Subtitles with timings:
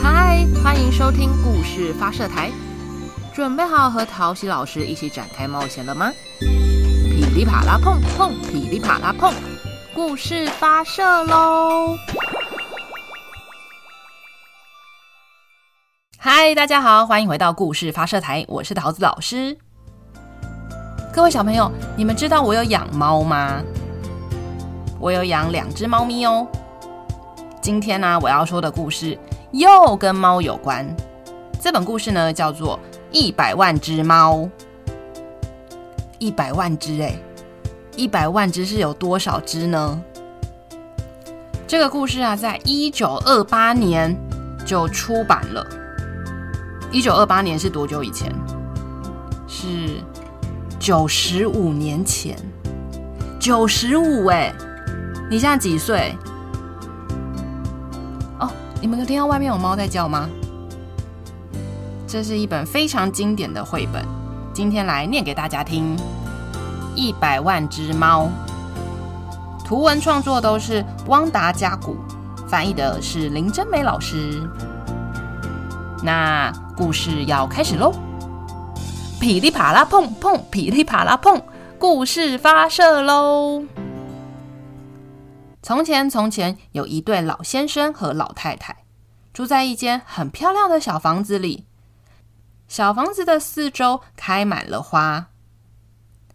[0.00, 2.50] 嗨，欢迎收听故事发射台，
[3.34, 6.10] 准备好和陶喜老师一起展开冒险了吗？
[6.40, 9.34] 噼里啪啦碰碰，噼里啪啦碰，
[9.94, 11.94] 故事发射喽！
[16.16, 19.54] 嗨，大家好，欢迎回到故事发射台，我是桃子老师。
[21.12, 23.62] 各位小朋友，你们知道我有养猫吗？
[24.98, 26.48] 我有养两只猫咪哦。
[27.60, 29.18] 今天呢，我要说的故事。
[29.52, 30.86] 又跟猫有关，
[31.60, 32.78] 这本故事呢叫做
[33.10, 34.38] 《一百万只猫》。
[36.18, 37.14] 一百万只哎，
[37.94, 40.00] 一百万只是有多少只呢？
[41.66, 44.16] 这个故事啊，在一九二八年
[44.64, 45.66] 就出版了。
[46.90, 48.32] 一九二八年是多久以前？
[49.46, 50.00] 是
[50.78, 52.34] 九十五年前。
[53.38, 54.50] 九十五哎，
[55.28, 56.16] 你现在几岁？
[58.82, 60.28] 你们有听到外面有猫在叫吗？
[62.04, 64.04] 这是一本非常经典的绘本，
[64.52, 65.96] 今天来念给大家听。
[66.96, 68.28] 一百万只猫，
[69.64, 71.96] 图文创作都是汪达加古，
[72.48, 74.42] 翻译的是林真美老师。
[76.02, 77.94] 那故事要开始喽！
[79.20, 81.40] 噼里啪啦碰碰，噼里啪啦碰，
[81.78, 83.62] 故事发射喽！
[85.62, 88.84] 从前，从前有一对老先生和老太太，
[89.32, 91.66] 住在一间很漂亮的小房子里。
[92.66, 95.28] 小房子的四周开满了花，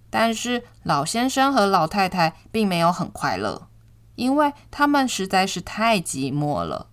[0.10, 3.68] 但是老先生和老太太并没有很快乐，
[4.16, 6.88] 因为他们实在是太寂寞了。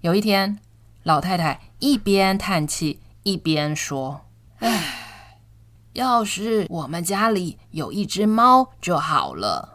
[0.00, 0.58] 有一天，
[1.02, 4.22] 老太太一边叹气一边说
[4.60, 5.40] ：“唉，
[5.92, 9.74] 要是我们家里有一只猫就好了。”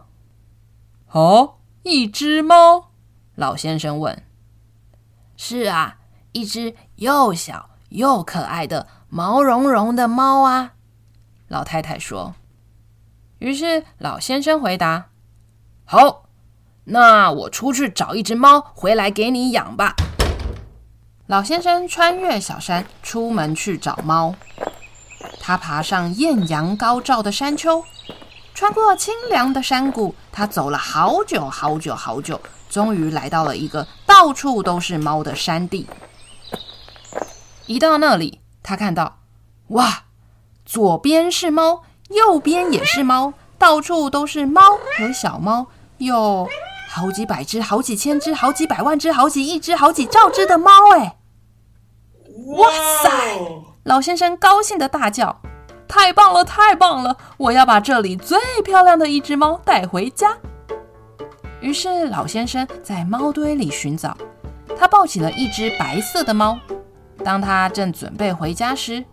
[1.12, 2.92] 哦，一只猫？
[3.36, 4.24] 老先生问。
[5.36, 5.98] 是啊，
[6.32, 10.74] 一只又小又可爱的毛茸茸的猫啊。
[11.50, 12.34] 老太太说。
[13.40, 15.10] 于是老先生回答
[15.84, 16.30] ：“好，
[16.86, 19.94] 那我出去找一只猫回来给你养吧。”
[21.28, 24.34] 老先生穿越小山，出门去找猫。
[25.42, 27.84] 他爬上艳阳高照的山丘。
[28.62, 32.40] 穿过清凉的山谷，他走了好久好久好久，
[32.70, 35.88] 终于来到了一个到处都是猫的山地。
[37.66, 39.18] 一到那里，他看到，
[39.70, 40.04] 哇，
[40.64, 44.62] 左边是猫，右边也是猫，到处都是猫
[44.96, 45.66] 和小猫，
[45.98, 46.48] 有
[46.88, 50.70] 好几百只、好几千只、好几百万只、好几亿只、好几兆只的猫。
[50.94, 51.18] 哎，
[52.58, 52.70] 哇
[53.02, 53.10] 塞！
[53.86, 55.42] 老先生高兴的大叫。
[55.92, 57.18] 太棒了，太棒了！
[57.36, 60.38] 我要把这里最漂亮的一只猫带回家。
[61.60, 64.16] 于是老先生在猫堆里寻找，
[64.80, 66.58] 他抱起了一只白色的猫。
[67.26, 69.04] 当他正准备回家时，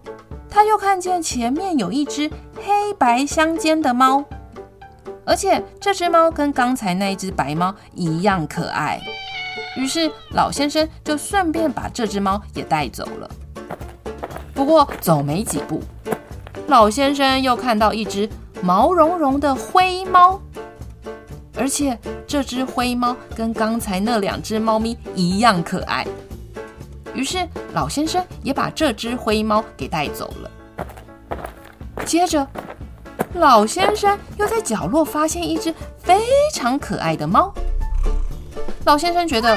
[0.48, 2.30] 他又看见前面有一只
[2.64, 4.24] 黑白相间的猫，
[5.26, 9.00] 而且这只猫跟刚才那只白猫一样可爱。
[9.76, 13.28] 于是老先生就顺便把这只猫也带走了。
[14.54, 15.82] 不过走没几步。
[16.68, 18.28] 老先生又看到一只
[18.60, 20.38] 毛茸茸的灰猫，
[21.56, 26.06] 而且这只灰猫跟刚才那两只猫咪一样可爱。
[27.14, 30.50] 于是老先生也把这只灰猫给带走了。
[32.04, 32.46] 接着，
[33.32, 36.20] 老先生又在角落发现一只非
[36.52, 37.50] 常可爱的猫。
[38.84, 39.56] 老先生觉得，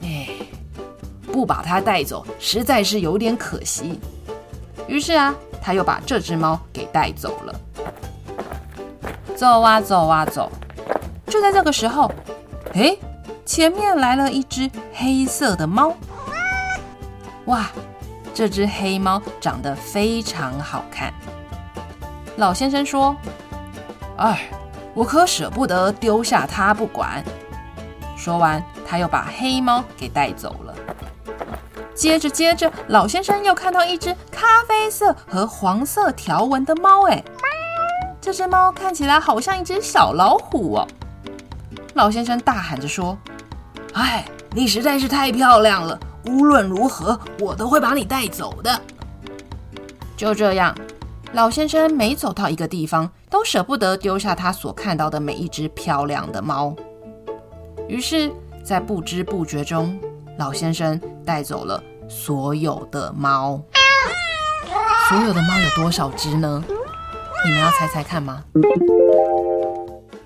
[0.00, 0.28] 哎，
[1.30, 4.00] 不把它带走实在是有点可惜。
[4.88, 5.34] 于是啊。
[5.62, 7.54] 他又把这只猫给带走了。
[9.36, 10.50] 走啊走啊走，
[11.26, 12.12] 就在这个时候，
[12.74, 12.96] 哎，
[13.46, 15.94] 前面来了一只黑色的猫。
[17.46, 17.70] 哇，
[18.34, 21.12] 这只黑猫长得非常好看。
[22.36, 23.16] 老先生说
[24.18, 24.48] ：“哎，
[24.94, 27.24] 我可舍不得丢下它不管。”
[28.16, 30.74] 说完，他又把黑猫给带走了。
[32.00, 37.06] 接着，接着，老先生又看到一只咖啡色和黄色条纹的猫。
[37.06, 37.22] 哎，
[38.22, 40.88] 这只猫看起来好像一只小老虎哦。
[41.92, 43.18] 老先生大喊着说
[43.92, 46.00] ：“哎，你实在是太漂亮了！
[46.24, 48.80] 无论如何，我都会把你带走的。”
[50.16, 50.74] 就这样，
[51.34, 56.74] 老先生每走到一个地方，都舍不得丢下他所看到的每一只漂亮的猫。
[57.88, 58.32] 于是，
[58.64, 60.00] 在不知不觉中，
[60.38, 63.60] 老先生带走了所有的猫。
[65.08, 66.62] 所有的猫有多少只呢？
[67.44, 68.42] 你们要猜猜看吗？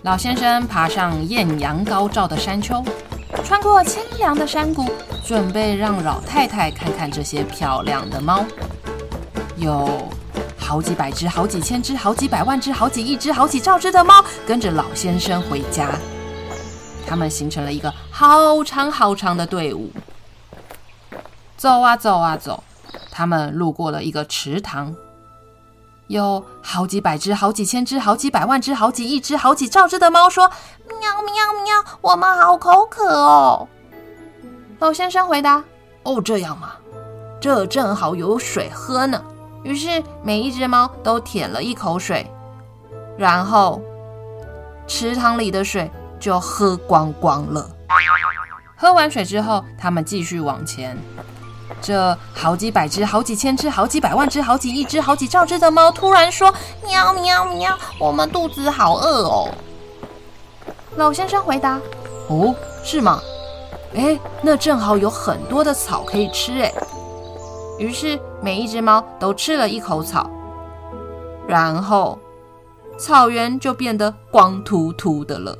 [0.02, 2.82] 老先生爬上艳阳高照的山丘，
[3.44, 4.90] 穿过清凉的山谷，
[5.26, 8.44] 准备让老太太看看这些漂亮的猫。
[9.56, 10.08] 有
[10.58, 15.90] 好几百只、好几千只、好几百万只、好几亿只、好几兆只的猫跟着老先生回家。
[17.06, 19.90] 他们形成了一个好长好长的队伍。
[21.64, 22.62] 走啊走啊走，
[23.10, 24.94] 他们路过了一个池塘。
[26.08, 30.50] 有好几百只、好几千只、好几百万只、好几亿只、好几兆只的猫说
[31.00, 31.32] ：“喵喵
[31.64, 33.66] 喵，我们好口渴哦。”
[34.78, 35.64] 老先生回答
[36.04, 36.72] ：“哦，这样吗？
[37.40, 39.24] 这正好有水喝呢。”
[39.64, 42.30] 于是每一只猫都舔了一口水，
[43.16, 43.80] 然后
[44.86, 45.90] 池塘里的水
[46.20, 47.66] 就喝光光了。
[48.76, 50.94] 喝完水之后，他们继续往前。
[51.84, 56.50] 这好几百只、好几千只、好几百万只、好几亿只、好几兆只的猫突然说
[56.82, 59.50] ：“喵喵喵，我们肚子好饿哦。”
[60.96, 61.78] 老先生回答
[62.30, 63.20] ：“哦，是吗？
[63.94, 66.72] 哎，那正好有很多的草可以吃。”哎，
[67.78, 70.30] 于是每一只猫都吃了一口草，
[71.46, 72.18] 然后
[72.96, 75.54] 草原就变得光秃秃的了。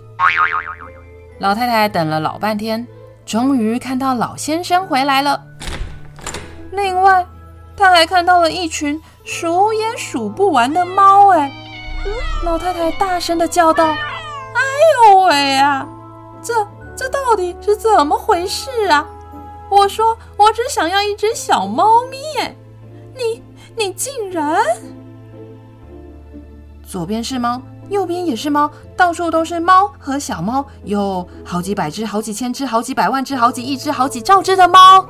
[1.38, 2.87] 老太太等了老半天，
[3.26, 5.38] 终于看到老先生回来了。
[6.75, 7.26] 另外，
[7.76, 11.29] 他还看到了一群数也数不完的猫。
[11.31, 11.53] 哎，
[12.44, 14.61] 老太太大声地叫道：“哎
[15.11, 15.87] 呦喂呀，
[16.43, 16.55] 这
[16.97, 19.06] 这到底是怎么回事啊？
[19.71, 22.19] 我说我只想要一只小猫咪，
[23.17, 23.43] 你
[23.76, 24.62] 你竟然……
[26.87, 35.06] 左边是猫，右边也是猫，到处都是猫和小猫，有好几百只、好几千只、好几百万只、好几亿只、好几兆只的猫。”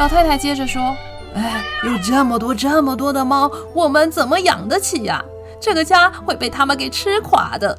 [0.00, 0.96] 老太太接着说
[1.36, 5.22] ：“哎，有这么多这么多的猫，我们怎么养得起呀？
[5.60, 7.78] 这个家会被他们给吃垮的。”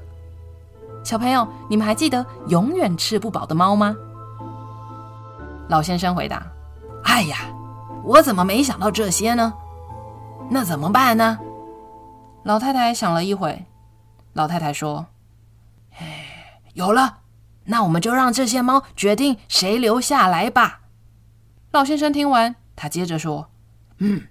[1.03, 3.95] 小朋友，你们还记得永远吃不饱的猫吗？
[5.67, 6.45] 老先生回答
[7.05, 7.37] ：“哎呀，
[8.03, 9.51] 我怎么没想到这些呢？
[10.47, 11.39] 那怎么办呢？”
[12.45, 13.65] 老太太想了一会，
[14.33, 15.07] 老太太说
[15.97, 17.17] ：“哎，有了，
[17.63, 20.80] 那我们就让这些猫决定谁留下来吧。”
[21.71, 23.49] 老先生听完，他接着说
[23.99, 24.27] ：“嗯，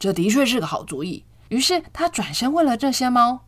[0.00, 3.42] 这的确是个好主意。”于是他转身问了这些猫：“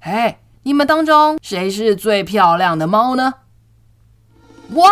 [0.00, 3.34] 哎，你们当中谁是最漂亮的猫呢
[4.70, 4.86] ？”“我，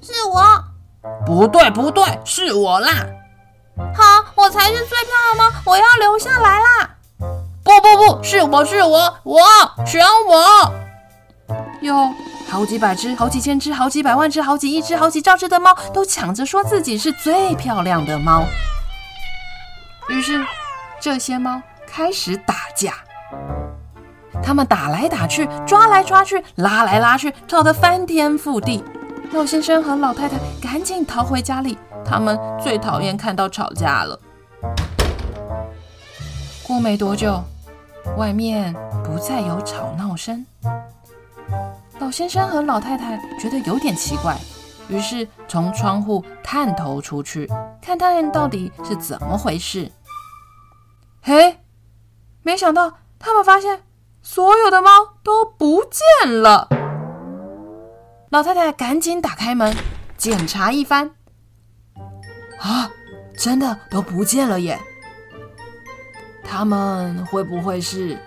[0.00, 0.64] 是我。
[1.24, 2.90] ”“不对，不对，是我啦。
[3.94, 6.96] ”“好，我才是最漂亮的猫，我要留下来啦
[7.62, 9.38] ！”“不不不，是我是我，我
[9.86, 10.74] 选我。”
[11.82, 12.12] 哟。
[12.52, 18.44] 好几百只、好几千只、好几百万只、好几亿只、好几兆只的猫都抢着说自己是最漂亮的猫。
[20.10, 20.44] 于是，
[21.00, 22.92] 这些猫开始打架。
[24.42, 28.84] 他们打来打去，抓来抓去，拉来拉去，吵得翻天覆地。
[29.30, 34.20] 老先生和老太太赶紧逃回家里，他们最讨厌看到吵架了。
[36.62, 37.42] 过没多久，
[38.18, 40.44] 外面不再有吵闹声。
[42.02, 44.36] 老先生和老太太觉得有点奇怪，
[44.88, 47.48] 于是从窗户探头出去，
[47.80, 49.88] 看看到底是怎么回事。
[51.22, 51.60] 嘿，
[52.42, 53.84] 没想到他们发现
[54.20, 54.90] 所有的猫
[55.22, 56.68] 都不见了。
[58.30, 59.72] 老太太赶紧打开门
[60.16, 61.08] 检查一番，
[62.58, 62.90] 啊，
[63.38, 64.76] 真的都不见了耶！
[66.42, 68.18] 他们会不会是……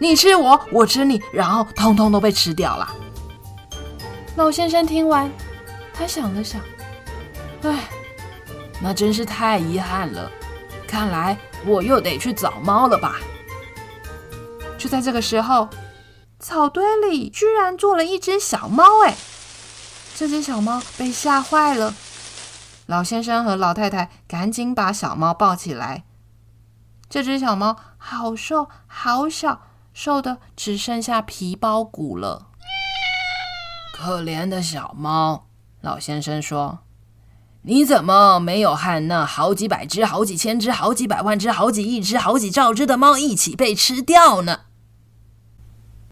[0.00, 2.90] 你吃我，我吃你，然后通通都被吃掉了。
[4.34, 5.30] 老先生听完，
[5.92, 6.58] 他想了想，
[7.62, 7.84] 唉，
[8.80, 10.30] 那真是太遗憾了。
[10.88, 13.16] 看来我又得去找猫了吧。
[14.78, 15.68] 就在这个时候，
[16.38, 19.14] 草堆里居然坐了一只小猫，哎，
[20.16, 21.94] 这只小猫被吓坏了。
[22.86, 26.04] 老先生和老太太赶紧把小猫抱起来。
[27.10, 29.60] 这只小猫好瘦，好小。
[29.92, 32.46] 瘦的只剩下皮包骨了，
[33.92, 35.46] 可怜的小猫。
[35.80, 36.80] 老先生说
[37.62, 44.60] ：“你怎么没有和那好几百只、好几千只、好几百万只、好几亿只、好几兆只的猫一起被吃掉呢？”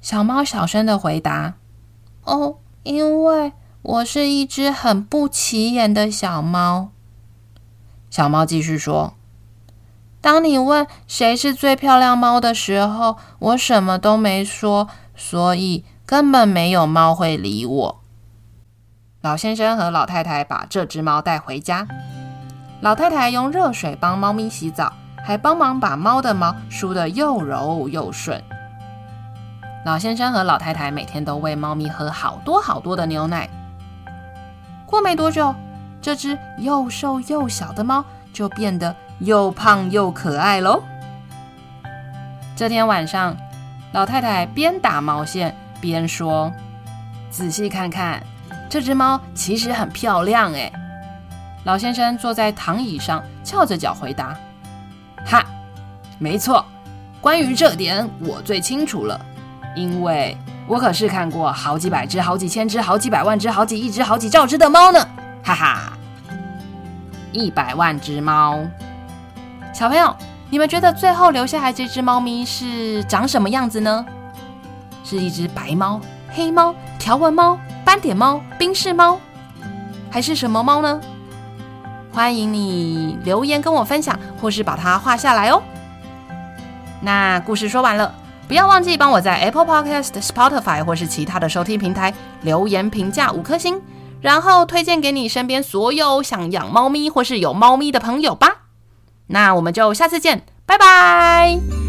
[0.01, 1.57] 小猫小声的回答
[2.25, 6.93] ：“哦，因为我是一只很不起眼的小猫。”
[8.11, 9.18] 小猫继续说。
[10.21, 18.01] 当你问谁是最漂亮猫的时候，我什么都没说，所以根本没有猫会理我。
[19.21, 21.87] 老先生和老太太把这只猫带回家，
[22.81, 24.93] 老太太用热水帮猫咪洗澡，
[25.25, 28.43] 还帮忙把猫的毛梳得又柔又顺。
[29.85, 33.49] 老先生和老太太每天都喂猫咪喝好多好多的牛奶。
[34.85, 35.55] 过没多久，
[36.03, 40.83] 这只又瘦又小的猫就变得又胖又可爱喽。
[42.57, 43.37] 这天晚上，
[43.93, 46.53] 老太太边打毛线边说
[47.31, 48.23] ：“仔细看看，
[48.69, 50.73] 这只猫其实很漂亮诶。”
[51.65, 54.37] 老先生坐在躺椅上，翘着脚回答
[55.27, 55.45] ：“哈，
[56.19, 56.65] 没错，
[57.21, 59.21] 关于这点我最清楚了，
[59.75, 65.07] 因为我可是看过好几百只、好几千只、好几百万只、好几亿只、好几兆只的猫呢！
[65.45, 65.93] 哈哈，
[67.33, 68.61] 一百万只猫。
[69.79, 70.13] 小朋友，
[70.51, 74.05] 你们觉得最后留下来这只猫咪是长什么样子呢？
[75.05, 79.21] 是一只白猫、黑猫、条纹猫、斑点猫、宾士猫，
[80.11, 81.01] 还是什么猫呢？”
[82.13, 85.63] 欢迎你留言跟我分享，或是把它画下来哦。
[87.01, 88.13] 那故事说完了，
[88.49, 93.81] 不要忘记帮我在 Apple Podcast、Spotify 或是其他的收听平台留言评价五颗星，
[94.21, 98.58] 然后推荐给你身边所有想养猫咪或是有猫咪的朋友吧。
[99.29, 101.88] 那我们就下次见，拜拜。